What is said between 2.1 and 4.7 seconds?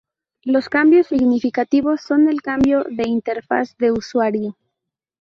el cambio de interfaz de usuario.